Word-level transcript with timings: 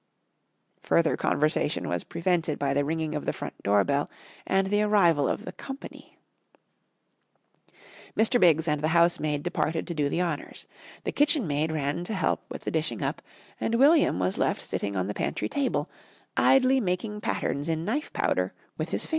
'"Further 0.81 1.15
conversation 1.15 1.87
was 1.87 2.03
prevented 2.03 2.57
by 2.57 2.73
the 2.73 2.83
ringing 2.83 3.13
of 3.13 3.25
the 3.25 3.31
front 3.33 3.61
door 3.61 3.83
bell 3.83 4.09
and 4.47 4.65
the 4.65 4.81
arrival 4.81 5.27
of 5.29 5.45
the 5.45 5.51
"company." 5.51 6.17
Mr. 8.17 8.39
Biggs 8.41 8.67
and 8.67 8.81
the 8.81 8.87
housemaid 8.97 9.43
departed 9.43 9.85
to 9.85 9.93
do 9.93 10.09
the 10.09 10.19
honours. 10.23 10.65
The 11.03 11.11
kitchenmaid 11.11 11.71
ran 11.71 12.03
to 12.05 12.15
help 12.15 12.41
with 12.49 12.63
the 12.63 12.71
dishing 12.71 13.03
up, 13.03 13.21
and 13.59 13.75
William 13.75 14.17
was 14.17 14.39
left 14.39 14.63
sitting 14.63 14.95
on 14.95 15.05
the 15.05 15.13
pantry 15.13 15.47
table, 15.47 15.87
idly 16.35 16.79
making 16.81 17.21
patterns 17.21 17.69
in 17.69 17.85
knife 17.85 18.11
powder 18.11 18.53
with 18.79 18.89
his 18.89 19.05
finger. 19.05 19.09